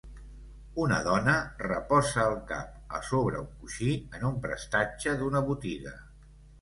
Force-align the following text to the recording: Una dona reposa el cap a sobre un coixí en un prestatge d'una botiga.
Una 0.83 0.95
dona 1.07 1.35
reposa 1.65 2.25
el 2.31 2.39
cap 2.53 2.97
a 3.01 3.03
sobre 3.09 3.39
un 3.43 3.51
coixí 3.59 3.93
en 4.21 4.27
un 4.31 4.41
prestatge 4.47 5.15
d'una 5.21 5.45
botiga. 5.51 5.95